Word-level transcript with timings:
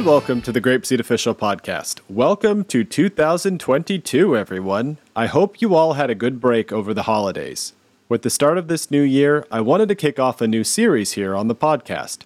And 0.00 0.06
welcome 0.06 0.40
to 0.42 0.50
the 0.50 0.62
Grapeseed 0.62 0.98
Official 0.98 1.34
Podcast. 1.34 2.00
Welcome 2.08 2.64
to 2.64 2.84
2022, 2.84 4.34
everyone. 4.34 4.96
I 5.14 5.26
hope 5.26 5.60
you 5.60 5.74
all 5.74 5.92
had 5.92 6.08
a 6.08 6.14
good 6.14 6.40
break 6.40 6.72
over 6.72 6.94
the 6.94 7.02
holidays. 7.02 7.74
With 8.08 8.22
the 8.22 8.30
start 8.30 8.56
of 8.56 8.68
this 8.68 8.90
new 8.90 9.02
year, 9.02 9.44
I 9.50 9.60
wanted 9.60 9.90
to 9.90 9.94
kick 9.94 10.18
off 10.18 10.40
a 10.40 10.48
new 10.48 10.64
series 10.64 11.12
here 11.12 11.36
on 11.36 11.48
the 11.48 11.54
podcast. 11.54 12.22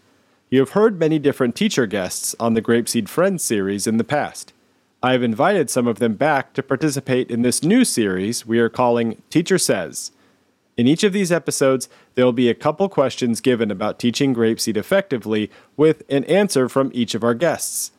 You 0.50 0.60
have 0.60 0.70
heard 0.70 1.00
many 1.00 1.18
different 1.18 1.56
teacher 1.56 1.84
guests 1.86 2.36
on 2.38 2.54
the 2.54 2.62
Grapeseed 2.62 3.08
Friends 3.08 3.42
series 3.42 3.88
in 3.88 3.96
the 3.96 4.04
past. 4.04 4.52
I 5.02 5.10
have 5.10 5.24
invited 5.24 5.68
some 5.68 5.88
of 5.88 5.98
them 5.98 6.14
back 6.14 6.52
to 6.52 6.62
participate 6.62 7.28
in 7.28 7.42
this 7.42 7.64
new 7.64 7.84
series 7.84 8.46
we 8.46 8.60
are 8.60 8.68
calling 8.68 9.20
Teacher 9.30 9.58
Says. 9.58 10.12
In 10.76 10.88
each 10.88 11.04
of 11.04 11.12
these 11.12 11.30
episodes, 11.30 11.88
there 12.14 12.24
will 12.24 12.32
be 12.32 12.48
a 12.48 12.54
couple 12.54 12.88
questions 12.88 13.40
given 13.40 13.70
about 13.70 13.98
teaching 13.98 14.34
grapeseed 14.34 14.76
effectively 14.76 15.50
with 15.76 16.02
an 16.08 16.24
answer 16.24 16.68
from 16.68 16.90
each 16.92 17.14
of 17.14 17.22
our 17.22 17.34
guests. 17.34 17.92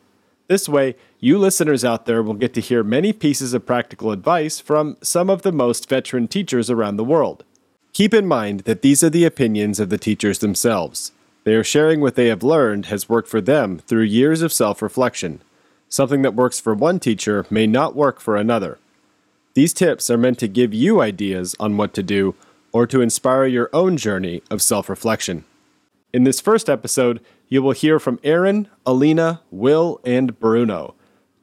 This 0.48 0.68
way, 0.68 0.94
you 1.18 1.38
listeners 1.38 1.84
out 1.84 2.06
there 2.06 2.22
will 2.22 2.34
get 2.34 2.54
to 2.54 2.60
hear 2.60 2.84
many 2.84 3.12
pieces 3.12 3.54
of 3.54 3.66
practical 3.66 4.12
advice 4.12 4.60
from 4.60 4.96
some 5.02 5.30
of 5.30 5.42
the 5.42 5.52
most 5.52 5.88
veteran 5.88 6.28
teachers 6.28 6.70
around 6.70 6.96
the 6.96 7.04
world. 7.04 7.44
Keep 7.94 8.12
in 8.12 8.26
mind 8.26 8.60
that 8.60 8.82
these 8.82 9.02
are 9.02 9.10
the 9.10 9.24
opinions 9.24 9.80
of 9.80 9.88
the 9.88 9.98
teachers 9.98 10.38
themselves. 10.38 11.12
They 11.44 11.54
are 11.54 11.64
sharing 11.64 12.00
what 12.00 12.14
they 12.14 12.26
have 12.26 12.42
learned 12.42 12.86
has 12.86 13.08
worked 13.08 13.28
for 13.28 13.40
them 13.40 13.78
through 13.78 14.02
years 14.02 14.42
of 14.42 14.52
self 14.52 14.82
reflection. 14.82 15.40
Something 15.88 16.22
that 16.22 16.34
works 16.34 16.60
for 16.60 16.74
one 16.74 17.00
teacher 17.00 17.46
may 17.48 17.66
not 17.66 17.96
work 17.96 18.20
for 18.20 18.36
another. 18.36 18.78
These 19.54 19.72
tips 19.72 20.10
are 20.10 20.18
meant 20.18 20.38
to 20.40 20.48
give 20.48 20.74
you 20.74 21.00
ideas 21.00 21.56
on 21.58 21.76
what 21.76 21.94
to 21.94 22.02
do 22.02 22.34
or 22.76 22.86
to 22.86 23.00
inspire 23.00 23.46
your 23.46 23.70
own 23.72 23.96
journey 23.96 24.42
of 24.50 24.60
self 24.60 24.90
reflection. 24.90 25.46
In 26.12 26.24
this 26.24 26.42
first 26.42 26.68
episode, 26.68 27.24
you 27.48 27.62
will 27.62 27.72
hear 27.72 27.98
from 27.98 28.20
Aaron, 28.22 28.68
Alina, 28.84 29.40
Will, 29.50 29.98
and 30.04 30.38
Bruno. 30.38 30.94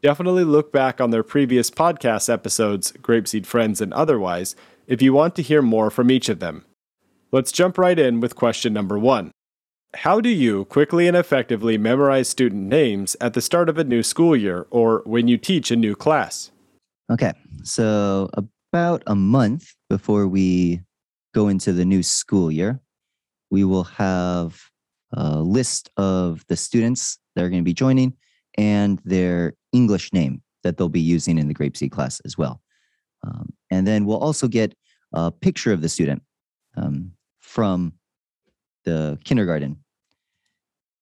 Definitely 0.04 0.44
look 0.44 0.72
back 0.72 1.02
on 1.02 1.10
their 1.10 1.24
previous 1.24 1.72
podcast 1.72 2.32
episodes, 2.32 2.92
Grapeseed 2.92 3.48
Friends 3.48 3.82
and 3.82 3.92
otherwise, 3.96 4.56
if 4.86 5.02
you 5.02 5.12
want 5.12 5.36
to 5.36 5.42
hear 5.42 5.64
more 5.64 5.90
from 5.90 6.12
each 6.12 6.30
of 6.30 6.40
them. 6.40 6.66
Let's 7.32 7.52
jump 7.52 7.80
right 7.80 7.98
in 7.98 8.20
with 8.20 8.36
question 8.36 8.72
number 8.72 9.00
one. 9.00 9.32
How 9.96 10.22
do 10.22 10.30
you 10.30 10.66
quickly 10.66 11.08
and 11.08 11.18
effectively 11.18 11.80
memorize 11.80 12.30
student 12.30 12.70
names 12.70 13.16
at 13.20 13.34
the 13.34 13.42
start 13.42 13.70
of 13.70 13.80
a 13.80 13.84
new 13.84 14.04
school 14.04 14.36
year 14.36 14.68
or 14.70 15.02
when 15.08 15.28
you 15.28 15.40
teach 15.40 15.72
a 15.72 15.76
new 15.76 15.96
class? 15.96 16.52
Okay, 17.12 17.34
so 17.64 18.30
about 18.72 19.02
a 19.08 19.16
month 19.16 19.74
before 19.90 20.28
we 20.28 20.82
go 21.34 21.48
into 21.48 21.74
the 21.74 21.86
new 21.86 22.04
school 22.04 22.52
year, 22.52 22.80
we 23.50 23.64
will 23.64 23.84
have 23.84 24.60
a 25.12 25.40
list 25.40 25.90
of 25.98 26.44
the 26.48 26.56
students 26.56 27.20
that 27.36 27.44
are 27.44 27.50
going 27.50 27.62
to 27.62 27.66
be 27.66 27.74
joining 27.74 28.14
and 28.58 29.00
their 29.04 29.54
English 29.72 30.14
name 30.14 30.42
that 30.64 30.78
they'll 30.78 30.90
be 30.90 31.02
using 31.02 31.38
in 31.38 31.48
the 31.48 31.54
Grapeseed 31.54 31.92
class 31.92 32.20
as 32.22 32.38
well. 32.38 32.62
Um, 33.26 33.54
and 33.70 33.86
then 33.86 34.06
we'll 34.06 34.18
also 34.18 34.48
get 34.48 34.76
a 35.14 35.32
picture 35.32 35.74
of 35.74 35.82
the 35.82 35.90
student 35.90 36.22
um, 36.78 37.12
from 37.40 37.94
the 38.86 39.20
kindergarten. 39.24 39.78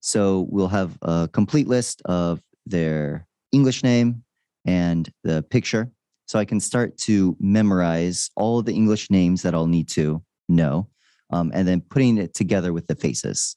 So 0.02 0.48
we'll 0.50 0.68
have 0.68 0.98
a 1.02 1.30
complete 1.32 1.68
list 1.68 2.02
of 2.06 2.42
their 2.66 3.28
English 3.52 3.84
name 3.84 4.23
and 4.66 5.11
the 5.23 5.44
picture 5.44 5.92
so 6.26 6.39
I 6.39 6.45
can 6.45 6.60
start 6.60 6.98
to 7.00 7.36
memorize 7.39 8.30
all 8.36 8.61
the 8.61 8.73
English 8.73 9.10
names 9.10 9.42
that 9.42 9.54
I'll 9.54 9.67
need 9.67 9.89
to 9.89 10.23
know, 10.52 10.89
um, 11.32 11.52
and 11.54 11.67
then 11.67 11.82
putting 11.82 12.17
it 12.17 12.34
together 12.34 12.73
with 12.73 12.88
the 12.88 12.95
faces. 12.95 13.56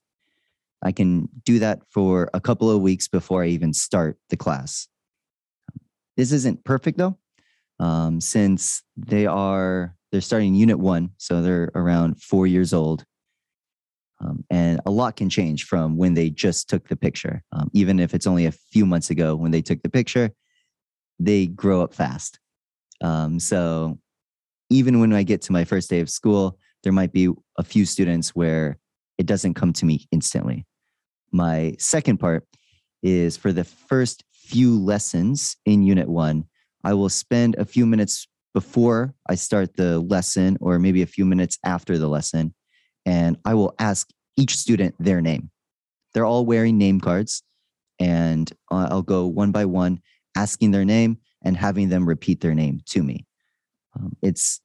I 0.83 0.93
can 0.93 1.29
do 1.45 1.59
that 1.61 1.81
for 1.91 2.31
a 2.35 2.41
couple 2.41 2.71
of 2.71 2.83
weeks 2.83 3.09
before 3.09 3.43
I 3.43 3.49
even 3.49 3.73
start 3.73 4.19
the 4.31 4.37
class. 4.37 4.87
This 6.17 6.31
isn't 6.33 6.65
perfect 6.65 6.99
though, 6.99 7.19
um, 7.81 8.21
since 8.21 8.83
they 8.97 9.27
are 9.27 9.97
they're 10.13 10.21
starting 10.21 10.55
unit 10.55 10.79
one, 10.79 11.11
so 11.17 11.43
they're 11.43 11.73
around 11.75 12.23
four 12.23 12.47
years 12.47 12.73
old, 12.73 13.05
um, 14.21 14.45
and 14.49 14.81
a 14.87 14.91
lot 14.91 15.17
can 15.17 15.29
change 15.29 15.65
from 15.65 15.97
when 15.97 16.15
they 16.15 16.31
just 16.31 16.69
took 16.69 16.87
the 16.89 16.97
picture. 16.97 17.43
Um, 17.51 17.69
even 17.73 17.99
if 17.99 18.15
it's 18.15 18.27
only 18.27 18.47
a 18.47 18.53
few 18.53 18.87
months 18.87 19.11
ago 19.11 19.35
when 19.35 19.51
they 19.51 19.63
took 19.63 19.83
the 19.83 19.89
picture, 19.89 20.31
they 21.19 21.47
grow 21.47 21.83
up 21.83 21.95
fast. 21.95 22.39
Um, 23.01 23.41
so 23.41 23.99
even 24.71 25.01
when 25.01 25.13
I 25.13 25.25
get 25.25 25.43
to 25.43 25.53
my 25.53 25.65
first 25.65 25.91
day 25.91 26.01
of 26.01 26.09
school, 26.09 26.59
there 26.85 26.93
might 26.93 27.13
be 27.13 27.29
a 27.59 27.65
few 27.65 27.85
students 27.85 28.31
where 28.31 28.79
it 29.19 29.27
doesn't 29.27 29.55
come 29.55 29.73
to 29.73 29.87
me 29.87 30.07
instantly. 30.13 30.67
My 31.33 31.75
second 31.79 32.19
part 32.19 32.47
is 33.03 33.37
for 33.37 33.53
the 33.53 33.65
first 33.65 34.23
few 34.33 34.79
lessons 34.79 35.57
in 35.65 35.83
Unit 35.83 36.09
1, 36.09 36.45
I 36.85 36.95
will 36.95 37.09
spend 37.09 37.57
a 37.57 37.65
few 37.65 37.87
minutes 37.87 38.29
before 38.53 39.15
I 39.29 39.35
start 39.35 39.77
the 39.77 39.99
lesson 39.99 40.57
or 40.61 40.79
maybe 40.79 41.03
a 41.03 41.07
few 41.07 41.25
minutes 41.25 41.59
after 41.65 41.99
the 41.99 42.07
lesson, 42.07 42.55
and 43.05 43.37
I 43.45 43.55
will 43.55 43.75
ask 43.79 44.09
each 44.37 44.57
student 44.57 44.95
their 44.99 45.21
name. 45.21 45.51
They're 46.13 46.25
all 46.25 46.47
wearing 46.47 46.79
name 46.79 47.01
cards, 47.01 47.43
and 47.99 48.51
I'll 48.71 49.03
go 49.03 49.27
one 49.27 49.51
by 49.51 49.65
one 49.65 50.01
asking 50.37 50.71
their 50.71 50.85
name 50.85 51.19
and 51.43 51.57
having 51.57 51.89
them 51.89 52.07
repeat 52.09 52.41
their 52.41 52.55
name 52.55 52.81
to 52.91 53.03
me. 53.03 53.27
Um, 53.97 54.17
it's 54.23 54.61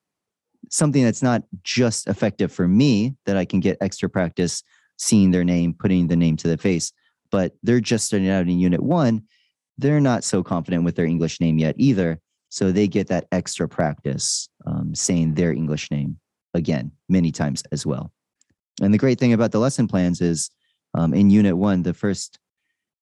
something 0.69 1.03
that's 1.03 1.23
not 1.23 1.43
just 1.63 2.07
effective 2.07 2.51
for 2.51 2.67
me 2.67 3.15
that 3.25 3.37
I 3.37 3.45
can 3.45 3.59
get 3.59 3.77
extra 3.81 4.09
practice 4.09 4.63
seeing 4.97 5.31
their 5.31 5.43
name, 5.43 5.73
putting 5.73 6.07
the 6.07 6.15
name 6.15 6.35
to 6.37 6.47
the 6.47 6.57
face, 6.57 6.91
but 7.31 7.53
they're 7.63 7.79
just 7.79 8.05
starting 8.05 8.29
out 8.29 8.47
in 8.47 8.59
unit 8.59 8.81
one. 8.81 9.23
They're 9.77 10.01
not 10.01 10.23
so 10.23 10.43
confident 10.43 10.83
with 10.83 10.95
their 10.95 11.05
English 11.05 11.39
name 11.39 11.57
yet 11.57 11.75
either. 11.77 12.19
So 12.49 12.71
they 12.71 12.87
get 12.87 13.07
that 13.07 13.27
extra 13.31 13.67
practice 13.67 14.49
um, 14.65 14.93
saying 14.93 15.35
their 15.35 15.53
English 15.53 15.91
name 15.91 16.19
again 16.53 16.91
many 17.07 17.31
times 17.31 17.63
as 17.71 17.85
well. 17.85 18.11
And 18.81 18.93
the 18.93 18.97
great 18.97 19.19
thing 19.19 19.33
about 19.33 19.51
the 19.51 19.59
lesson 19.59 19.87
plans 19.87 20.21
is 20.21 20.49
um, 20.93 21.13
in 21.13 21.29
unit 21.29 21.55
one, 21.55 21.83
the 21.83 21.93
first 21.93 22.39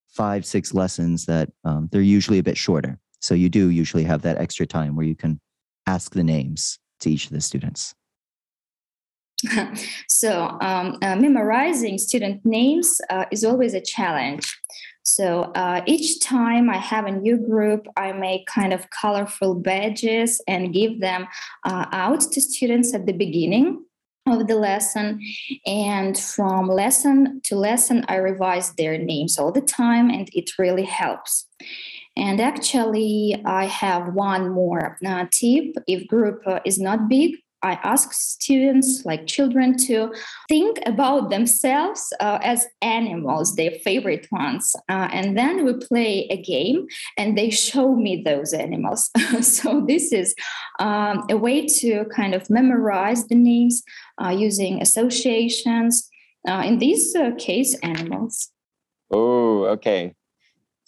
five, 0.09 0.45
six 0.45 0.73
lessons 0.73 1.25
that 1.25 1.49
um, 1.63 1.87
they're 1.91 2.01
usually 2.01 2.39
a 2.39 2.43
bit 2.43 2.57
shorter. 2.57 2.99
So 3.21 3.33
you 3.33 3.49
do 3.49 3.69
usually 3.69 4.03
have 4.03 4.21
that 4.23 4.37
extra 4.37 4.65
time 4.65 4.95
where 4.95 5.05
you 5.05 5.15
can 5.15 5.39
ask 5.85 6.13
the 6.13 6.23
names 6.23 6.79
to 7.01 7.11
each 7.11 7.25
of 7.25 7.31
the 7.31 7.41
students. 7.41 7.95
so 10.07 10.57
um, 10.61 10.97
uh, 11.01 11.15
memorizing 11.15 11.97
student 11.97 12.43
names 12.43 12.99
uh, 13.09 13.25
is 13.31 13.43
always 13.43 13.73
a 13.73 13.81
challenge. 13.81 14.57
So 15.03 15.51
uh, 15.55 15.81
each 15.85 16.19
time 16.21 16.69
I 16.69 16.77
have 16.77 17.05
a 17.05 17.11
new 17.11 17.37
group, 17.37 17.87
I 17.95 18.11
make 18.11 18.45
kind 18.45 18.73
of 18.73 18.89
colorful 18.89 19.55
badges 19.55 20.41
and 20.47 20.73
give 20.73 20.99
them 20.99 21.27
uh, 21.65 21.85
out 21.91 22.21
to 22.21 22.41
students 22.41 22.93
at 22.93 23.05
the 23.05 23.13
beginning 23.13 23.85
of 24.27 24.47
the 24.47 24.55
lesson 24.55 25.21
and 25.65 26.17
from 26.17 26.67
lesson 26.67 27.39
to 27.43 27.55
lesson 27.55 28.03
i 28.07 28.15
revise 28.15 28.73
their 28.73 28.97
names 28.97 29.37
all 29.37 29.51
the 29.51 29.61
time 29.61 30.09
and 30.09 30.29
it 30.33 30.51
really 30.59 30.83
helps 30.83 31.47
and 32.17 32.41
actually, 32.41 33.39
I 33.45 33.65
have 33.65 34.13
one 34.13 34.49
more 34.49 34.97
uh, 35.05 35.25
tip. 35.31 35.75
If 35.87 36.07
group 36.07 36.41
uh, 36.47 36.59
is 36.65 36.79
not 36.79 37.07
big, 37.07 37.35
I 37.61 37.73
ask 37.83 38.11
students, 38.11 39.03
like 39.05 39.27
children, 39.27 39.77
to 39.85 40.13
think 40.49 40.79
about 40.87 41.29
themselves 41.29 42.11
uh, 42.19 42.39
as 42.41 42.65
animals, 42.81 43.55
their 43.55 43.71
favorite 43.71 44.27
ones. 44.31 44.75
Uh, 44.89 45.09
and 45.11 45.37
then 45.37 45.63
we 45.63 45.73
play 45.73 46.27
a 46.29 46.41
game 46.41 46.87
and 47.17 47.37
they 47.37 47.51
show 47.51 47.95
me 47.95 48.23
those 48.23 48.51
animals. 48.51 49.11
so, 49.41 49.85
this 49.87 50.11
is 50.11 50.33
um, 50.79 51.23
a 51.29 51.37
way 51.37 51.67
to 51.67 52.05
kind 52.05 52.33
of 52.33 52.49
memorize 52.49 53.27
the 53.27 53.35
names 53.35 53.83
uh, 54.23 54.29
using 54.29 54.81
associations. 54.81 56.09
Uh, 56.47 56.63
in 56.65 56.79
this 56.79 57.15
case, 57.37 57.75
animals. 57.83 58.49
Oh, 59.11 59.65
okay. 59.65 60.13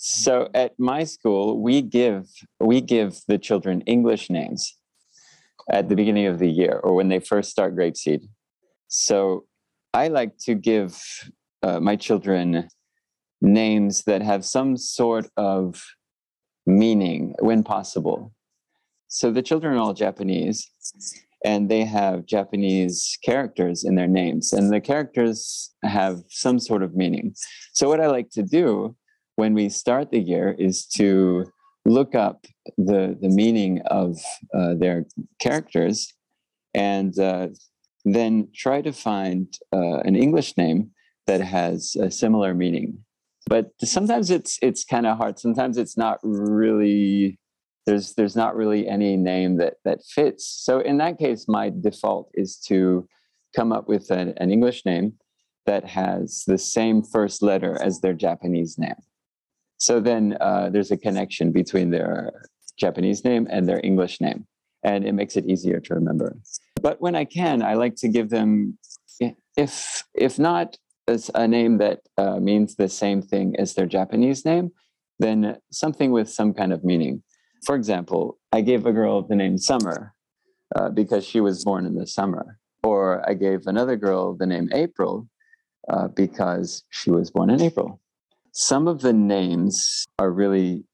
So 0.01 0.47
at 0.53 0.79
my 0.79 1.03
school, 1.03 1.61
we 1.61 1.81
give 1.81 2.29
we 2.61 2.79
give 2.79 3.19
the 3.27 3.37
children 3.37 3.81
English 3.81 4.29
names 4.29 4.77
at 5.69 5.89
the 5.89 5.95
beginning 5.95 6.25
of 6.25 6.39
the 6.39 6.47
year 6.49 6.79
or 6.81 6.95
when 6.95 7.09
they 7.09 7.19
first 7.19 7.51
start 7.51 7.75
grapeseed. 7.75 8.21
So 8.87 9.43
I 9.93 10.07
like 10.07 10.37
to 10.45 10.55
give 10.55 11.03
uh, 11.63 11.81
my 11.81 11.97
children 11.97 12.69
names 13.41 14.05
that 14.05 14.21
have 14.21 14.45
some 14.45 14.77
sort 14.77 15.27
of 15.35 15.83
meaning 16.65 17.35
when 17.39 17.61
possible. 17.61 18.31
So 19.09 19.31
the 19.31 19.41
children 19.41 19.73
are 19.73 19.79
all 19.79 19.93
Japanese 19.93 20.65
and 21.43 21.69
they 21.69 21.83
have 21.83 22.25
Japanese 22.25 23.17
characters 23.21 23.83
in 23.83 23.95
their 23.95 24.07
names, 24.07 24.53
and 24.53 24.71
the 24.71 24.81
characters 24.81 25.73
have 25.83 26.21
some 26.29 26.57
sort 26.57 26.83
of 26.83 26.95
meaning. 26.95 27.33
So, 27.73 27.87
what 27.89 28.01
I 28.01 28.07
like 28.07 28.29
to 28.31 28.43
do 28.43 28.95
when 29.39 29.53
we 29.53 29.69
start 29.69 30.11
the 30.11 30.19
year 30.33 30.55
is 30.67 30.85
to 30.85 31.45
look 31.85 32.13
up 32.13 32.45
the, 32.77 33.17
the 33.23 33.29
meaning 33.41 33.81
of 33.87 34.17
uh, 34.53 34.73
their 34.75 35.05
characters 35.39 36.13
and 36.73 37.17
uh, 37.19 37.47
then 38.05 38.47
try 38.63 38.81
to 38.81 38.91
find 38.91 39.45
uh, 39.73 39.99
an 40.09 40.15
English 40.15 40.57
name 40.57 40.91
that 41.25 41.41
has 41.41 41.95
a 41.99 42.09
similar 42.11 42.53
meaning 42.53 42.89
but 43.49 43.71
sometimes 43.83 44.29
it's 44.29 44.59
it's 44.61 44.85
kind 44.85 45.07
of 45.07 45.17
hard. 45.17 45.39
Sometimes 45.39 45.77
it's 45.77 45.97
not 45.97 46.19
really 46.21 47.39
there's 47.85 48.13
there's 48.13 48.35
not 48.35 48.55
really 48.55 48.87
any 48.87 49.17
name 49.17 49.57
that 49.57 49.75
that 49.83 49.99
fits. 50.03 50.45
So 50.63 50.79
in 50.79 50.97
that 50.99 51.17
case, 51.17 51.45
my 51.47 51.71
default 51.71 52.29
is 52.35 52.57
to 52.67 53.07
come 53.55 53.71
up 53.71 53.89
with 53.89 54.11
an, 54.11 54.35
an 54.37 54.51
English 54.51 54.85
name 54.85 55.13
that 55.65 55.83
has 55.85 56.43
the 56.45 56.59
same 56.59 57.01
first 57.01 57.41
letter 57.41 57.81
as 57.81 58.01
their 58.01 58.13
Japanese 58.13 58.77
name. 58.77 59.01
So 59.79 59.99
then 59.99 60.37
uh, 60.39 60.69
there's 60.69 60.91
a 60.91 60.97
connection 60.97 61.51
between 61.51 61.89
their 61.89 62.31
Japanese 62.77 63.23
name 63.23 63.47
and 63.49 63.67
their 63.67 63.81
English 63.83 64.21
name, 64.21 64.45
and 64.83 65.05
it 65.05 65.13
makes 65.13 65.35
it 65.35 65.45
easier 65.45 65.79
to 65.79 65.93
remember. 65.95 66.37
But 66.81 67.01
when 67.01 67.15
I 67.15 67.25
can, 67.25 67.61
I 67.61 67.73
like 67.73 67.95
to 67.97 68.07
give 68.07 68.29
them, 68.29 68.77
if 69.57 70.03
if 70.13 70.37
not 70.37 70.77
as 71.07 71.31
a 71.33 71.47
name 71.47 71.79
that 71.79 72.01
uh, 72.17 72.39
means 72.39 72.75
the 72.75 72.87
same 72.87 73.21
thing 73.21 73.55
as 73.57 73.73
their 73.73 73.87
Japanese 73.87 74.45
name, 74.45 74.71
then 75.17 75.57
something 75.71 76.11
with 76.11 76.29
some 76.29 76.53
kind 76.53 76.71
of 76.71 76.83
meaning. 76.83 77.23
For 77.65 77.75
example, 77.75 78.37
I 78.51 78.61
gave 78.61 78.85
a 78.85 78.93
girl 78.93 79.23
the 79.23 79.35
name 79.35 79.57
Summer 79.57 80.13
uh, 80.75 80.89
because 80.89 81.25
she 81.25 81.41
was 81.41 81.63
born 81.63 81.85
in 81.85 81.95
the 81.95 82.07
summer. 82.07 82.59
Or 82.83 83.27
I 83.29 83.33
gave 83.33 83.67
another 83.67 83.97
girl 83.97 84.35
the 84.35 84.45
name 84.45 84.69
April 84.73 85.27
uh, 85.89 86.07
because 86.07 86.83
she 86.89 87.11
was 87.11 87.31
born 87.31 87.49
in 87.49 87.61
April. 87.61 87.99
Some 88.53 88.87
of 88.87 89.01
the 89.01 89.13
names 89.13 90.05
are 90.17 90.31
really 90.31 90.85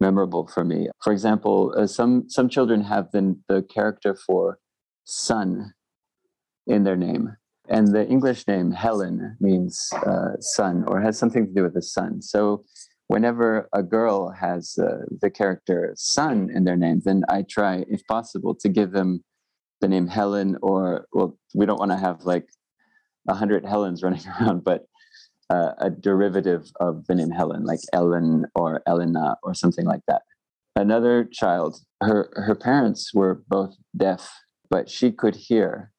memorable 0.00 0.46
for 0.46 0.64
me. 0.64 0.88
For 1.02 1.12
example, 1.12 1.74
uh, 1.76 1.86
some 1.86 2.24
some 2.28 2.48
children 2.48 2.82
have 2.84 3.10
the 3.12 3.36
the 3.48 3.62
character 3.62 4.14
for 4.14 4.58
sun 5.04 5.72
in 6.66 6.84
their 6.84 6.96
name, 6.96 7.36
and 7.68 7.88
the 7.88 8.06
English 8.06 8.46
name 8.46 8.72
Helen 8.72 9.36
means 9.40 9.90
uh, 10.06 10.40
sun 10.40 10.84
or 10.86 11.00
has 11.00 11.18
something 11.18 11.46
to 11.46 11.52
do 11.52 11.62
with 11.62 11.74
the 11.74 11.82
sun. 11.82 12.22
So 12.22 12.64
whenever 13.08 13.68
a 13.72 13.82
girl 13.82 14.30
has 14.30 14.78
uh, 14.78 15.04
the 15.20 15.30
character 15.30 15.92
sun 15.96 16.48
in 16.54 16.64
their 16.64 16.76
name, 16.76 17.00
then 17.04 17.22
I 17.28 17.42
try, 17.42 17.84
if 17.88 18.06
possible, 18.06 18.54
to 18.60 18.68
give 18.68 18.92
them 18.92 19.24
the 19.80 19.88
name 19.88 20.06
Helen, 20.06 20.56
or 20.62 21.06
well, 21.12 21.38
we 21.54 21.66
don't 21.66 21.80
want 21.80 21.90
to 21.90 21.96
have 21.96 22.22
like 22.22 22.46
a 23.28 23.34
hundred 23.34 23.64
Helens 23.64 24.02
running 24.04 24.22
around, 24.26 24.64
but 24.64 24.86
uh, 25.50 25.72
a 25.78 25.90
derivative 25.90 26.70
of 26.80 27.06
the 27.06 27.14
name 27.14 27.30
Helen, 27.30 27.64
like 27.64 27.80
Ellen 27.92 28.46
or 28.54 28.82
Elena 28.86 29.36
or 29.42 29.54
something 29.54 29.84
like 29.84 30.02
that. 30.06 30.22
Another 30.76 31.24
child, 31.24 31.80
her 32.00 32.30
her 32.36 32.54
parents 32.54 33.12
were 33.12 33.42
both 33.48 33.74
deaf, 33.96 34.30
but 34.70 34.88
she 34.88 35.10
could 35.10 35.34
hear, 35.34 35.92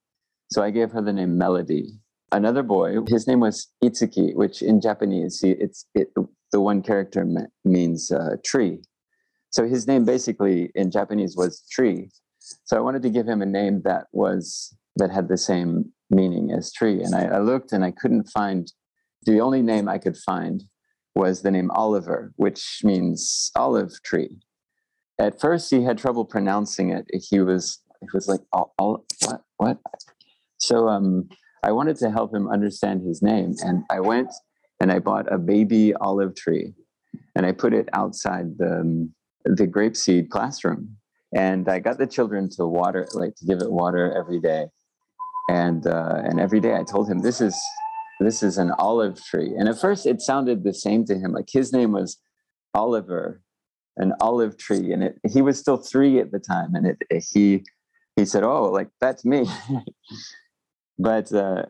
so 0.51 0.63
I 0.63 0.71
gave 0.71 0.91
her 0.91 1.01
the 1.01 1.13
name 1.13 1.37
Melody. 1.37 1.89
Another 2.31 2.63
boy, 2.63 2.95
his 3.07 3.27
name 3.27 3.41
was 3.41 3.67
Itsuki, 3.83 4.33
which 4.33 4.61
in 4.61 4.79
Japanese, 4.79 5.41
it's 5.43 5.85
it, 5.93 6.13
the 6.51 6.61
one 6.61 6.81
character 6.81 7.27
means 7.65 8.11
uh, 8.11 8.37
tree. 8.43 8.79
So 9.49 9.67
his 9.67 9.85
name 9.85 10.05
basically 10.05 10.71
in 10.75 10.91
Japanese 10.91 11.35
was 11.35 11.63
tree. 11.69 12.09
So 12.63 12.77
I 12.77 12.79
wanted 12.79 13.01
to 13.03 13.09
give 13.09 13.27
him 13.27 13.41
a 13.41 13.45
name 13.45 13.81
that 13.83 14.07
was 14.13 14.73
that 14.95 15.11
had 15.11 15.27
the 15.27 15.37
same 15.37 15.91
meaning 16.09 16.51
as 16.51 16.71
tree. 16.71 17.01
And 17.01 17.15
I, 17.15 17.25
I 17.25 17.39
looked 17.39 17.71
and 17.71 17.83
I 17.83 17.91
couldn't 17.91 18.29
find 18.29 18.71
the 19.23 19.39
only 19.39 19.61
name 19.61 19.87
I 19.87 19.97
could 19.97 20.17
find 20.17 20.63
was 21.15 21.41
the 21.41 21.51
name 21.51 21.71
Oliver, 21.71 22.33
which 22.37 22.81
means 22.83 23.51
olive 23.55 23.91
tree. 24.03 24.37
At 25.19 25.39
first, 25.39 25.69
he 25.69 25.83
had 25.83 25.97
trouble 25.97 26.25
pronouncing 26.25 26.89
it. 26.89 27.05
He 27.29 27.39
was 27.39 27.79
he 28.01 28.07
was 28.13 28.27
like, 28.27 28.41
all, 28.51 29.05
what 29.25 29.41
what? 29.57 29.77
So 30.57 30.87
um, 30.87 31.29
I 31.63 31.71
wanted 31.71 31.97
to 31.97 32.09
help 32.09 32.33
him 32.33 32.47
understand 32.47 33.03
his 33.03 33.21
name, 33.21 33.55
and 33.63 33.83
I 33.89 33.99
went 33.99 34.31
and 34.79 34.91
I 34.91 34.97
bought 34.97 35.31
a 35.31 35.37
baby 35.37 35.93
olive 35.93 36.35
tree 36.35 36.73
and 37.35 37.45
I 37.45 37.51
put 37.51 37.73
it 37.73 37.87
outside 37.93 38.57
the, 38.57 38.79
um, 38.79 39.13
the 39.45 39.67
grapeseed 39.67 40.29
classroom. 40.29 40.97
And 41.33 41.69
I 41.69 41.79
got 41.79 41.97
the 41.97 42.07
children 42.07 42.49
to 42.57 42.65
water, 42.65 43.07
like 43.13 43.35
to 43.35 43.45
give 43.45 43.61
it 43.61 43.71
water 43.71 44.13
every 44.17 44.39
day. 44.39 44.65
And, 45.49 45.85
uh, 45.87 46.21
and 46.23 46.39
every 46.39 46.59
day 46.59 46.75
I 46.75 46.83
told 46.83 47.09
him, 47.09 47.19
this 47.19 47.39
is, 47.41 47.55
this 48.23 48.43
is 48.43 48.57
an 48.57 48.71
olive 48.77 49.23
tree. 49.23 49.53
And 49.57 49.67
at 49.67 49.79
first 49.79 50.05
it 50.05 50.21
sounded 50.21 50.63
the 50.63 50.73
same 50.73 51.05
to 51.05 51.15
him. 51.15 51.33
Like 51.33 51.49
his 51.51 51.73
name 51.73 51.91
was 51.91 52.17
Oliver, 52.73 53.41
an 53.97 54.13
olive 54.21 54.57
tree. 54.57 54.91
And 54.91 55.03
it, 55.03 55.19
he 55.31 55.41
was 55.41 55.59
still 55.59 55.77
three 55.77 56.19
at 56.19 56.31
the 56.31 56.39
time. 56.39 56.75
And 56.75 56.87
it, 56.87 57.03
he, 57.33 57.63
he 58.15 58.25
said, 58.25 58.43
oh, 58.43 58.71
like 58.71 58.89
that's 58.99 59.25
me. 59.25 59.45
but 60.99 61.33
uh, 61.33 61.63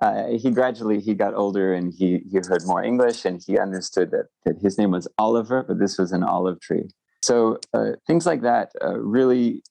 uh, 0.00 0.28
he 0.28 0.50
gradually 0.50 0.98
he 0.98 1.14
got 1.14 1.34
older 1.34 1.74
and 1.74 1.92
he 1.92 2.20
he 2.30 2.38
heard 2.38 2.62
more 2.64 2.82
English 2.82 3.24
and 3.24 3.42
he 3.46 3.58
understood 3.58 4.10
that 4.10 4.26
that 4.44 4.56
his 4.62 4.78
name 4.78 4.90
was 4.90 5.06
Oliver, 5.18 5.62
but 5.62 5.78
this 5.78 5.98
was 5.98 6.12
an 6.12 6.22
olive 6.22 6.60
tree. 6.60 6.88
So 7.22 7.58
uh, 7.74 7.92
things 8.06 8.24
like 8.24 8.40
that 8.42 8.72
uh, 8.82 8.98
really 8.98 9.62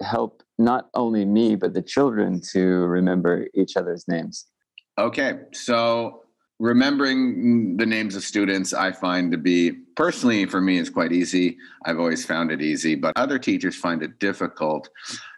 help 0.00 0.42
not 0.58 0.88
only 0.94 1.24
me 1.24 1.56
but 1.56 1.74
the 1.74 1.82
children 1.82 2.40
to 2.52 2.60
remember 2.86 3.48
each 3.54 3.76
other's 3.76 4.06
names. 4.06 4.46
Okay, 4.98 5.40
so 5.52 6.22
remembering 6.58 7.76
the 7.76 7.86
names 7.86 8.14
of 8.14 8.22
students 8.22 8.72
i 8.72 8.92
find 8.92 9.32
to 9.32 9.38
be 9.38 9.72
personally 9.96 10.46
for 10.46 10.60
me 10.60 10.78
is 10.78 10.88
quite 10.88 11.10
easy 11.10 11.56
i've 11.86 11.98
always 11.98 12.24
found 12.24 12.52
it 12.52 12.62
easy 12.62 12.94
but 12.94 13.12
other 13.16 13.36
teachers 13.36 13.74
find 13.74 14.00
it 14.00 14.16
difficult 14.20 14.88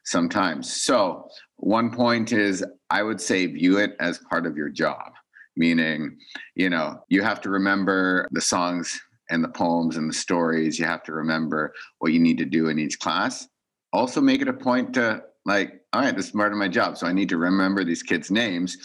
sometimes 0.03 0.83
so 0.83 1.27
one 1.57 1.91
point 1.91 2.33
is 2.33 2.65
I 2.91 3.03
would 3.03 3.21
say 3.21 3.47
view 3.47 3.79
it 3.79 3.97
as 4.01 4.19
part 4.19 4.47
of 4.47 4.57
your 4.57 4.69
job, 4.69 5.13
meaning, 5.57 6.19
you 6.55 6.69
know, 6.69 7.03
you 7.09 7.23
have 7.23 7.41
to 7.43 7.51
remember 7.51 8.29
the 8.33 8.41
songs 8.41 9.01
and 9.31 9.43
the 9.43 9.49
poems 9.49 9.97
and 9.97 10.09
the 10.09 10.15
stories. 10.15 10.79
You 10.79 10.85
have 10.85 11.03
to 11.05 11.13
remember 11.13 11.73
what 11.99 12.13
you 12.13 12.21
need 12.21 12.39
to 12.39 12.45
do 12.45 12.69
in 12.69 12.79
each 12.79 12.99
class. 12.99 13.49
Also, 13.93 14.21
make 14.21 14.43
it 14.43 14.49
a 14.49 14.53
point 14.53 14.93
to, 14.95 15.23
like, 15.47 15.81
all 15.93 16.03
right, 16.03 16.15
this 16.15 16.27
is 16.27 16.33
part 16.33 16.53
of 16.53 16.59
my 16.59 16.69
job. 16.69 16.99
So 16.99 17.07
I 17.07 17.13
need 17.13 17.29
to 17.31 17.39
remember 17.39 17.85
these 17.85 18.03
kids' 18.03 18.31
names. 18.31 18.77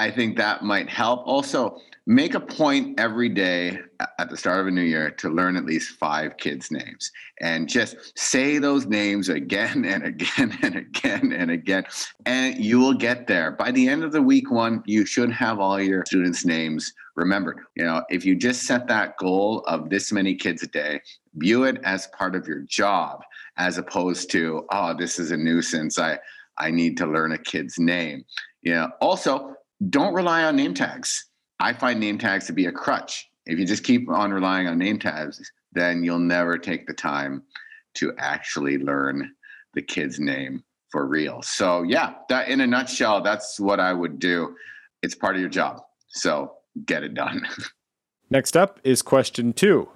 I 0.00 0.10
think 0.10 0.38
that 0.38 0.64
might 0.64 0.88
help. 0.88 1.26
Also, 1.26 1.76
make 2.06 2.32
a 2.32 2.40
point 2.40 2.98
every 2.98 3.28
day 3.28 3.80
at 4.18 4.30
the 4.30 4.36
start 4.36 4.60
of 4.60 4.66
a 4.66 4.70
new 4.70 4.80
year 4.80 5.10
to 5.10 5.28
learn 5.28 5.56
at 5.56 5.66
least 5.66 5.98
five 5.98 6.38
kids' 6.38 6.70
names 6.70 7.12
and 7.42 7.68
just 7.68 8.18
say 8.18 8.56
those 8.56 8.86
names 8.86 9.28
again 9.28 9.84
and 9.84 10.02
again 10.04 10.58
and 10.62 10.76
again 10.76 11.32
and 11.34 11.50
again. 11.50 11.84
And 12.24 12.56
you 12.64 12.78
will 12.78 12.94
get 12.94 13.26
there. 13.26 13.50
By 13.50 13.72
the 13.72 13.88
end 13.88 14.02
of 14.02 14.12
the 14.12 14.22
week 14.22 14.50
one, 14.50 14.82
you 14.86 15.04
should 15.04 15.30
have 15.32 15.60
all 15.60 15.78
your 15.78 16.06
students' 16.06 16.46
names 16.46 16.94
remembered. 17.14 17.60
You 17.76 17.84
know, 17.84 18.02
if 18.08 18.24
you 18.24 18.34
just 18.36 18.62
set 18.62 18.88
that 18.88 19.18
goal 19.18 19.60
of 19.66 19.90
this 19.90 20.10
many 20.12 20.34
kids 20.34 20.62
a 20.62 20.68
day, 20.68 21.02
view 21.34 21.64
it 21.64 21.78
as 21.84 22.06
part 22.18 22.34
of 22.34 22.48
your 22.48 22.60
job 22.60 23.20
as 23.58 23.76
opposed 23.76 24.30
to, 24.30 24.64
oh, 24.72 24.94
this 24.96 25.18
is 25.18 25.30
a 25.30 25.36
nuisance. 25.36 25.98
I 25.98 26.18
I 26.56 26.70
need 26.70 26.96
to 26.96 27.06
learn 27.06 27.32
a 27.32 27.38
kid's 27.38 27.78
name. 27.78 28.24
You 28.62 28.74
know, 28.74 28.90
also 29.00 29.56
don't 29.88 30.14
rely 30.14 30.44
on 30.44 30.56
name 30.56 30.74
tags 30.74 31.30
I 31.60 31.74
find 31.74 32.00
name 32.00 32.16
tags 32.16 32.46
to 32.46 32.54
be 32.54 32.66
a 32.66 32.72
crutch. 32.72 33.28
If 33.44 33.58
you 33.58 33.66
just 33.66 33.84
keep 33.84 34.08
on 34.08 34.32
relying 34.32 34.66
on 34.66 34.78
name 34.78 34.98
tags, 34.98 35.40
then 35.72 36.02
you'll 36.02 36.18
never 36.18 36.56
take 36.56 36.86
the 36.86 36.94
time 36.94 37.42
to 37.94 38.14
actually 38.18 38.78
learn 38.78 39.30
the 39.74 39.82
kid's 39.82 40.18
name 40.18 40.64
for 40.90 41.06
real. 41.06 41.42
So, 41.42 41.82
yeah, 41.82 42.14
that 42.30 42.48
in 42.48 42.62
a 42.62 42.66
nutshell, 42.66 43.22
that's 43.22 43.60
what 43.60 43.78
I 43.78 43.92
would 43.92 44.18
do. 44.18 44.56
It's 45.02 45.14
part 45.14 45.34
of 45.36 45.40
your 45.40 45.50
job. 45.50 45.80
So, 46.08 46.54
get 46.86 47.04
it 47.04 47.14
done. 47.14 47.46
Next 48.30 48.56
up 48.56 48.80
is 48.82 49.02
question 49.02 49.52
two. 49.52 49.88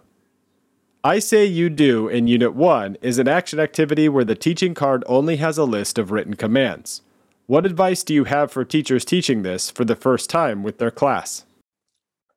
I 1.02 1.18
Say 1.18 1.44
You 1.44 1.70
Do 1.70 2.08
in 2.08 2.26
Unit 2.26 2.54
1 2.54 2.98
is 3.02 3.18
an 3.18 3.28
action 3.28 3.60
activity 3.60 4.08
where 4.08 4.24
the 4.24 4.34
teaching 4.34 4.74
card 4.74 5.04
only 5.06 5.36
has 5.36 5.58
a 5.58 5.64
list 5.64 5.98
of 5.98 6.10
written 6.10 6.34
commands. 6.34 7.02
What 7.46 7.66
advice 7.66 8.02
do 8.02 8.14
you 8.14 8.24
have 8.24 8.50
for 8.50 8.64
teachers 8.64 9.04
teaching 9.04 9.42
this 9.42 9.70
for 9.70 9.84
the 9.84 9.96
first 9.96 10.30
time 10.30 10.62
with 10.62 10.78
their 10.78 10.90
class? 10.90 11.44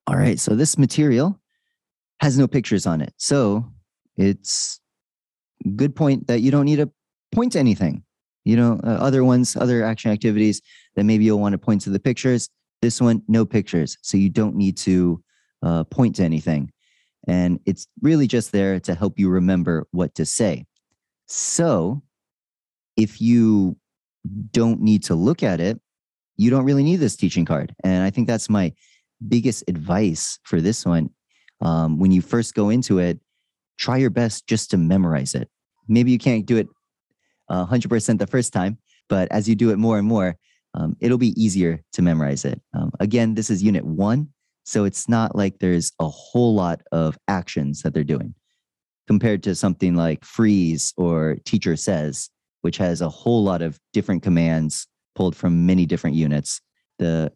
all 0.08 0.16
right, 0.16 0.40
so 0.40 0.56
this 0.56 0.78
material 0.78 1.40
has 2.22 2.38
no 2.38 2.48
pictures 2.48 2.88
on 2.88 3.02
it. 3.02 3.14
So 3.18 3.66
it's 4.16 4.80
good 5.76 5.96
point 5.96 6.28
that 6.28 6.40
you 6.40 6.50
don't 6.50 6.66
need 6.66 6.78
to 6.78 6.90
point 7.34 7.54
to 7.54 7.60
anything. 7.60 8.04
You 8.46 8.56
know, 8.56 8.80
uh, 8.84 8.88
other 8.88 9.26
ones, 9.26 9.58
other 9.58 9.84
action 9.84 10.10
activities 10.10 10.62
that 10.96 11.04
maybe 11.04 11.26
you'll 11.26 11.42
want 11.42 11.52
to 11.52 11.58
point 11.58 11.82
to 11.82 11.90
the 11.90 12.00
pictures. 12.00 12.50
This 12.82 13.02
one, 13.02 13.22
no 13.28 13.46
pictures. 13.46 13.98
So 14.02 14.18
you 14.18 14.30
don't 14.30 14.56
need 14.56 14.78
to 14.78 15.22
uh, 15.62 15.84
point 15.84 16.16
to 16.16 16.24
anything. 16.24 16.72
And 17.28 17.60
it's 17.66 17.88
really 18.02 18.28
just 18.28 18.54
there 18.54 18.80
to 18.80 18.96
help 18.96 19.20
you 19.20 19.30
remember 19.30 19.86
what 19.92 20.16
to 20.16 20.26
say. 20.26 20.66
So 21.26 22.02
if 22.96 23.20
you 23.20 23.76
don't 24.52 24.82
need 24.82 25.04
to 25.04 25.16
look 25.16 25.44
at 25.44 25.60
it, 25.60 25.80
you 26.36 26.50
don't 26.50 26.66
really 26.66 26.84
need 26.84 26.98
this 26.98 27.16
teaching 27.16 27.46
card. 27.46 27.74
And 27.84 28.04
I 28.04 28.10
think 28.10 28.28
that's 28.28 28.50
my 28.50 28.74
biggest 29.28 29.64
advice 29.68 30.40
for 30.44 30.62
this 30.62 30.86
one. 30.86 31.10
Um, 31.62 31.98
when 31.98 32.12
you 32.12 32.22
first 32.22 32.54
go 32.54 32.70
into 32.70 33.00
it 33.00 33.20
try 33.78 33.98
your 33.98 34.10
best 34.10 34.48
just 34.48 34.72
to 34.72 34.78
memorize 34.78 35.36
it. 35.36 35.50
Maybe 35.88 36.12
you 36.12 36.18
can't 36.18 36.46
do 36.46 36.58
it 36.58 36.68
uh, 37.50 37.66
100% 37.66 38.20
the 38.20 38.28
first 38.28 38.54
time 38.54 38.78
but 39.10 39.32
as 39.32 39.48
you 39.48 39.56
do 39.56 39.70
it 39.70 39.78
more 39.78 39.98
and 39.98 40.08
more 40.08 40.36
um, 40.74 40.96
it'll 41.00 41.18
be 41.18 41.42
easier 41.42 41.82
to 41.94 42.02
memorize 42.02 42.46
it. 42.46 42.62
Um, 42.74 42.92
again 43.00 43.36
this 43.36 43.50
is 43.50 43.64
unit 43.64 43.86
one 43.86 44.30
So 44.66 44.84
it's 44.84 45.08
not 45.08 45.36
like 45.36 45.60
there's 45.60 45.92
a 46.00 46.08
whole 46.08 46.54
lot 46.54 46.82
of 46.92 47.18
actions 47.28 47.82
that 47.82 47.94
they're 47.94 48.04
doing 48.04 48.36
compared 49.08 49.42
to 49.44 49.56
something 49.56 49.96
like 49.96 50.26
freeze 50.26 50.94
or 50.98 51.38
teacher 51.46 51.78
says, 51.78 52.30
which 52.62 52.78
has 52.78 53.02
a 53.02 53.10
whole 53.10 53.44
lot 53.44 53.62
of 53.62 53.80
different 53.94 54.24
commands 54.24 54.88
pulled 55.16 55.36
from 55.36 55.66
many 55.66 55.86
different 55.86 56.16
units. 56.16 56.62
The 57.00 57.32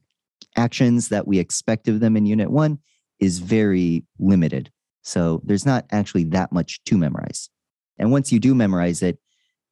actions 0.55 1.09
that 1.09 1.27
we 1.27 1.39
expect 1.39 1.87
of 1.87 1.99
them 1.99 2.17
in 2.17 2.25
unit 2.25 2.51
one 2.51 2.79
is 3.19 3.39
very 3.39 4.03
limited. 4.19 4.71
So 5.03 5.41
there's 5.43 5.65
not 5.65 5.85
actually 5.91 6.25
that 6.25 6.51
much 6.51 6.83
to 6.85 6.97
memorize. 6.97 7.49
And 7.97 8.11
once 8.11 8.31
you 8.31 8.39
do 8.39 8.53
memorize 8.55 9.01
it, 9.01 9.17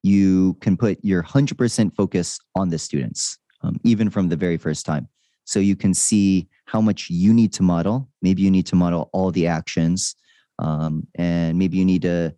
you 0.04 0.56
can 0.62 0.78
put 0.78 0.98
your 1.04 1.24
100% 1.24 1.96
focus 1.96 2.40
on 2.56 2.70
the 2.70 2.80
students, 2.80 3.38
um, 3.62 3.80
even 3.84 4.10
from 4.10 4.30
the 4.30 4.36
very 4.36 4.58
first 4.58 4.86
time. 4.86 5.08
So 5.46 5.60
you 5.60 5.76
can 5.76 5.94
see 5.94 6.48
how 6.66 6.80
much 6.80 7.10
you 7.10 7.34
need 7.34 7.52
to 7.54 7.64
model. 7.64 8.08
Maybe 8.22 8.44
you 8.44 8.52
need 8.52 8.68
to 8.68 8.76
model 8.76 9.10
all 9.14 9.32
the 9.32 9.48
actions, 9.48 10.16
um, 10.60 11.08
and 11.16 11.58
maybe 11.58 11.78
you 11.78 11.86
need 11.86 12.04
to 12.04 12.36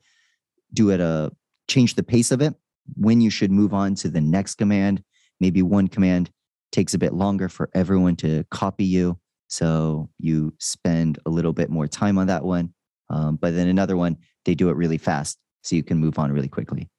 do 0.74 0.90
it 0.92 1.02
a 1.02 1.32
change 1.68 1.96
the 1.96 2.04
pace 2.04 2.32
of 2.32 2.42
it 2.42 2.54
when 2.96 3.22
you 3.22 3.30
should 3.30 3.52
move 3.52 3.74
on 3.74 3.96
to 3.96 4.10
the 4.10 4.22
next 4.22 4.56
command. 4.56 5.04
Maybe 5.40 5.62
one 5.62 5.88
command 5.88 6.30
takes 6.72 6.94
a 6.94 6.98
bit 7.00 7.14
longer 7.14 7.50
for 7.50 7.70
everyone 7.74 8.16
to 8.18 8.44
copy 8.52 8.86
you. 8.86 9.20
So 9.48 10.10
you 10.18 10.54
spend 10.60 11.20
a 11.26 11.30
little 11.30 11.54
bit 11.54 11.70
more 11.70 11.88
time 11.88 12.18
on 12.18 12.28
that 12.28 12.44
one. 12.44 12.74
Um, 13.10 13.36
but 13.36 13.54
then 13.54 13.68
another 13.68 13.98
one, 13.98 14.18
they 14.46 14.56
do 14.56 14.70
it 14.70 14.78
really 14.78 14.98
fast. 14.98 15.38
So 15.64 15.76
you 15.76 15.84
can 15.84 15.98
move 15.98 16.18
on 16.18 16.32
really 16.32 16.48
quickly. 16.48 16.90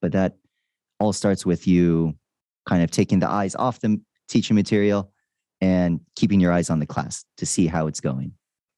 But 0.00 0.12
that 0.12 0.36
all 0.98 1.12
starts 1.12 1.44
with 1.44 1.66
you 1.66 2.16
kind 2.66 2.82
of 2.82 2.90
taking 2.90 3.18
the 3.18 3.28
eyes 3.28 3.54
off 3.54 3.80
the 3.80 4.00
teaching 4.28 4.56
material 4.56 5.12
and 5.60 6.00
keeping 6.16 6.40
your 6.40 6.52
eyes 6.52 6.70
on 6.70 6.80
the 6.80 6.86
class 6.86 7.24
to 7.36 7.46
see 7.46 7.66
how 7.66 7.86
it's 7.86 8.00
going. 8.00 8.32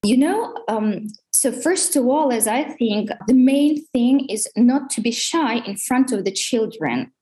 You 0.05 0.19
know, 0.19 0.55
um, 0.69 1.07
so 1.45 1.53
first 1.53 1.95
of 1.95 2.07
all, 2.07 2.33
as 2.33 2.47
I 2.47 2.65
think 2.65 3.11
the 3.27 3.35
main 3.35 3.85
thing 3.93 4.27
is 4.31 4.49
not 4.57 4.89
to 4.93 5.03
be 5.03 5.11
shy 5.11 5.57
in 5.67 5.77
front 5.77 6.11
of 6.11 6.25
the 6.25 6.33
children. 6.33 7.13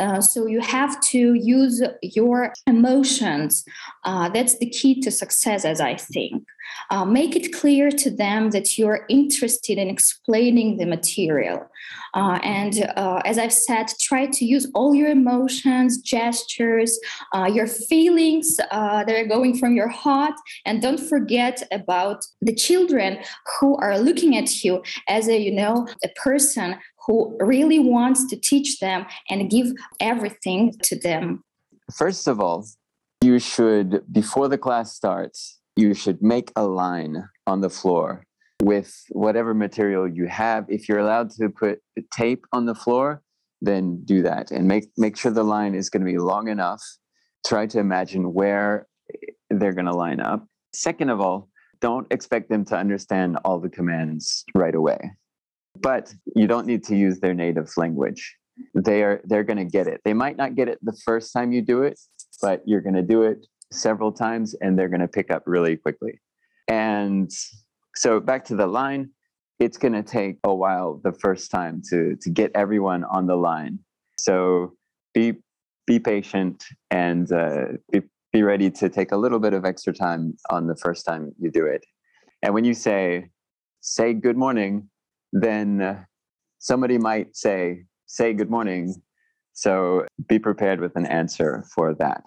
Uh, 0.00 0.20
so 0.20 0.46
you 0.46 0.60
have 0.60 1.00
to 1.00 1.34
use 1.34 1.82
your 2.02 2.52
emotions. 2.66 3.64
Uh, 4.04 4.28
that's 4.28 4.58
the 4.58 4.68
key 4.68 5.00
to 5.00 5.10
success, 5.10 5.64
as 5.64 5.80
I 5.80 5.96
think. 5.96 6.44
Uh, 6.90 7.04
make 7.04 7.36
it 7.36 7.52
clear 7.52 7.90
to 7.90 8.10
them 8.10 8.50
that 8.50 8.78
you're 8.78 9.04
interested 9.08 9.78
in 9.78 9.88
explaining 9.88 10.78
the 10.78 10.86
material. 10.86 11.66
Uh, 12.14 12.38
and 12.42 12.90
uh, 12.96 13.20
as 13.24 13.38
I've 13.38 13.52
said, 13.52 13.86
try 14.00 14.26
to 14.26 14.44
use 14.44 14.70
all 14.74 14.94
your 14.94 15.08
emotions, 15.08 15.98
gestures, 15.98 16.98
your 17.52 17.66
feelings 17.66 18.56
that 18.56 19.10
are 19.10 19.26
going 19.26 19.58
from 19.58 19.74
your 19.74 19.88
heart. 19.88 20.34
And 20.64 20.80
don't 20.80 21.00
forget 21.00 21.62
about 21.70 22.24
the 22.40 22.54
children 22.54 23.18
who 23.58 23.76
are 23.76 23.98
looking 23.98 24.36
at 24.36 24.64
you 24.64 24.82
as 25.08 25.28
a, 25.28 25.38
you 25.38 25.52
know, 25.52 25.86
a 26.02 26.08
person 26.20 26.76
who 27.06 27.36
really 27.40 27.78
wants 27.78 28.26
to 28.26 28.36
teach 28.36 28.80
them 28.80 29.06
and 29.28 29.50
give 29.50 29.68
everything 30.00 30.72
to 30.82 30.98
them. 30.98 31.42
First 31.92 32.26
of 32.26 32.40
all, 32.40 32.66
you 33.22 33.38
should, 33.38 34.02
before 34.12 34.48
the 34.48 34.58
class 34.58 34.94
starts, 34.94 35.58
you 35.76 35.94
should 35.94 36.22
make 36.22 36.52
a 36.56 36.64
line 36.64 37.28
on 37.46 37.60
the 37.60 37.70
floor 37.70 38.24
with 38.62 39.04
whatever 39.10 39.54
material 39.54 40.08
you 40.08 40.26
have. 40.26 40.64
If 40.68 40.88
you're 40.88 40.98
allowed 40.98 41.30
to 41.32 41.48
put 41.48 41.80
tape 42.12 42.44
on 42.52 42.66
the 42.66 42.74
floor, 42.74 43.22
then 43.60 44.02
do 44.04 44.22
that 44.22 44.50
and 44.50 44.68
make, 44.68 44.90
make 44.96 45.16
sure 45.16 45.32
the 45.32 45.42
line 45.42 45.74
is 45.74 45.90
going 45.90 46.04
to 46.04 46.10
be 46.10 46.18
long 46.18 46.48
enough. 46.48 46.82
Try 47.46 47.66
to 47.66 47.78
imagine 47.78 48.32
where 48.32 48.86
they're 49.50 49.72
going 49.72 49.86
to 49.86 49.96
line 49.96 50.20
up. 50.20 50.46
Second 50.72 51.10
of 51.10 51.20
all, 51.20 51.48
don't 51.80 52.06
expect 52.10 52.48
them 52.48 52.64
to 52.66 52.76
understand 52.76 53.38
all 53.44 53.60
the 53.60 53.68
commands 53.68 54.44
right 54.54 54.74
away 54.74 55.10
but 55.80 56.12
you 56.34 56.46
don't 56.46 56.66
need 56.66 56.84
to 56.84 56.96
use 56.96 57.20
their 57.20 57.34
native 57.34 57.70
language. 57.76 58.36
They 58.74 59.02
are 59.02 59.20
they're 59.24 59.44
going 59.44 59.58
to 59.58 59.64
get 59.64 59.86
it. 59.86 60.00
They 60.04 60.14
might 60.14 60.36
not 60.36 60.54
get 60.54 60.68
it 60.68 60.78
the 60.82 60.96
first 61.04 61.32
time 61.32 61.52
you 61.52 61.62
do 61.62 61.82
it 61.82 61.98
but 62.42 62.62
you're 62.66 62.80
going 62.80 62.94
to 62.94 63.02
do 63.02 63.22
it 63.22 63.46
several 63.72 64.12
times 64.12 64.54
and 64.60 64.78
they're 64.78 64.88
going 64.88 65.00
to 65.00 65.08
pick 65.08 65.30
up 65.30 65.42
really 65.46 65.76
quickly. 65.76 66.20
And 66.68 67.30
so 67.96 68.20
back 68.20 68.44
to 68.46 68.56
the 68.56 68.66
line 68.66 69.10
it's 69.60 69.78
going 69.78 69.92
to 69.92 70.02
take 70.02 70.36
a 70.42 70.52
while 70.52 71.00
the 71.04 71.12
first 71.12 71.50
time 71.50 71.80
to 71.88 72.16
to 72.20 72.28
get 72.28 72.50
everyone 72.54 73.04
on 73.04 73.26
the 73.26 73.36
line. 73.36 73.78
So 74.18 74.74
be 75.14 75.34
be 75.86 76.00
patient 76.00 76.64
and 76.90 77.30
uh, 77.30 77.66
be, 77.92 78.02
be 78.32 78.42
ready 78.42 78.68
to 78.70 78.88
take 78.88 79.12
a 79.12 79.16
little 79.16 79.38
bit 79.38 79.54
of 79.54 79.64
extra 79.64 79.92
time 79.92 80.36
on 80.50 80.66
the 80.66 80.76
first 80.76 81.06
time 81.06 81.32
you 81.38 81.50
do 81.50 81.66
it. 81.66 81.84
And 82.42 82.52
when 82.52 82.64
you 82.64 82.74
say 82.74 83.28
say 83.80 84.12
good 84.12 84.36
morning 84.36 84.90
then 85.34 86.06
somebody 86.58 86.96
might 86.96 87.36
say, 87.36 87.84
say 88.06 88.32
good 88.32 88.50
morning. 88.50 88.94
So 89.52 90.06
be 90.28 90.38
prepared 90.38 90.80
with 90.80 90.96
an 90.96 91.06
answer 91.06 91.64
for 91.74 91.94
that. 91.96 92.22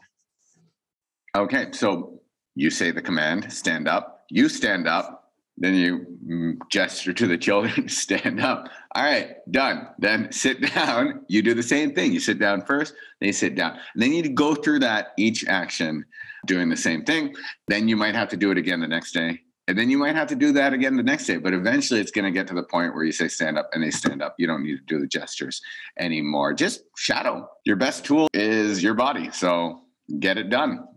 Okay, 1.36 1.68
so 1.72 2.20
you 2.56 2.70
say 2.70 2.92
the 2.92 3.02
command, 3.02 3.52
stand 3.52 3.88
up. 3.88 4.26
You 4.30 4.50
stand 4.50 4.88
up, 4.88 5.32
then 5.58 5.76
you 5.76 6.06
mm, 6.28 6.58
gesture 6.70 7.14
to 7.14 7.28
the 7.28 7.38
children, 7.38 7.88
stand 7.90 8.42
up. 8.42 8.68
All 8.94 9.04
right, 9.04 9.36
done. 9.52 9.88
Then 10.00 10.32
sit 10.32 10.62
down. 10.76 11.22
You 11.30 11.42
do 11.42 11.54
the 11.54 11.64
same 11.64 11.96
thing. 11.96 12.12
You 12.12 12.20
sit 12.20 12.40
down 12.40 12.66
first, 12.66 12.94
they 13.22 13.32
sit 13.32 13.56
down. 13.56 13.80
And 13.94 14.04
they 14.04 14.10
need 14.10 14.24
to 14.24 14.30
go 14.30 14.54
through 14.54 14.80
that 14.80 15.14
each 15.18 15.48
action 15.48 16.04
doing 16.46 16.68
the 16.68 16.78
same 16.78 17.06
thing. 17.06 17.34
Then 17.68 17.88
you 17.88 17.96
might 17.96 18.16
have 18.16 18.30
to 18.30 18.38
do 18.38 18.52
it 18.52 18.58
again 18.58 18.82
the 18.82 18.88
next 18.88 19.14
day 19.14 19.42
and 19.68 19.78
then 19.78 19.90
you 19.90 19.98
might 19.98 20.16
have 20.16 20.28
to 20.30 20.36
do 20.36 20.52
that 20.54 20.74
again 20.74 20.96
the 20.96 21.04
next 21.04 21.26
day. 21.26 21.38
But 21.38 21.54
eventually 21.54 22.00
it's 22.00 22.12
going 22.12 22.26
to 22.26 22.32
get 22.32 22.48
to 22.48 22.54
the 22.54 22.64
point 22.64 22.96
where 22.96 23.04
you 23.04 23.12
say 23.12 23.28
stand 23.28 23.58
up 23.58 23.70
and 23.74 23.84
they 23.84 23.92
stand 23.92 24.22
up. 24.22 24.36
You 24.38 24.48
don't 24.48 24.64
need 24.64 24.78
to 24.78 24.84
do 24.86 25.00
the 25.00 25.08
gestures 25.08 25.62
anymore. 26.00 26.54
Just 26.54 26.84
shadow. 26.96 27.50
Your 27.66 27.76
best 27.76 28.06
tool 28.06 28.30
is 28.34 28.82
your 28.82 28.94
body. 28.94 29.30
So 29.32 29.82
get 30.20 30.38
it 30.38 30.50
done. 30.50 30.88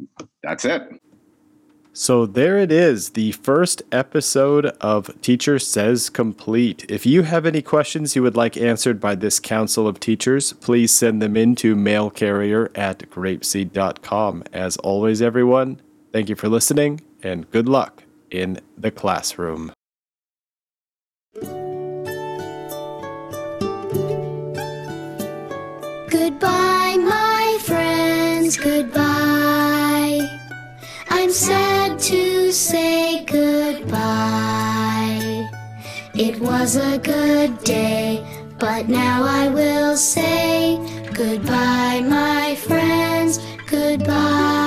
That's 0.43 0.65
it. 0.65 0.89
So 1.93 2.25
there 2.25 2.57
it 2.59 2.71
is, 2.71 3.11
the 3.11 3.33
first 3.33 3.83
episode 3.91 4.67
of 4.81 5.11
Teacher 5.23 5.59
Says 5.59 6.09
Complete. 6.09 6.87
If 6.89 7.05
you 7.05 7.25
have 7.25 7.45
any 7.45 7.63
questions 7.63 8.15
you 8.15 8.23
would 8.23 8.37
like 8.37 8.57
answered 8.57 9.01
by 9.01 9.17
this 9.17 9.41
Council 9.41 9.89
of 9.89 9.99
Teachers, 9.99 10.53
please 10.53 10.93
send 10.93 11.21
them 11.21 11.37
in 11.37 11.57
to 11.57 11.75
mailcarrier 11.75 12.71
at 12.79 13.01
grapeseed.com. 13.11 14.45
As 14.53 14.77
always, 14.77 15.21
everyone, 15.21 15.81
thank 16.13 16.29
you 16.29 16.37
for 16.37 16.49
listening 16.49 17.01
and 17.25 17.51
good 17.51 17.69
luck 17.69 18.05
in 18.31 18.61
the 18.77 18.91
classroom. 18.91 19.73
Goodbye, 26.11 26.97
my 26.97 27.59
friends, 27.63 28.57
goodbye. 28.57 30.21
I'm 31.09 31.31
sad 31.31 31.99
to 32.01 32.51
say 32.53 33.25
goodbye. 33.25 33.91
It 36.15 36.41
was 36.41 36.77
a 36.77 36.99
good 36.99 37.63
day, 37.65 38.25
but 38.59 38.89
now 38.89 39.25
I 39.25 39.49
will 39.49 39.97
say 39.97 40.79
goodbye, 41.15 42.01
my 42.01 42.55
friends, 42.57 43.39
goodbye. 43.67 44.60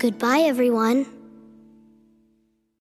Goodbye, 0.00 0.44
everyone. 0.48 1.19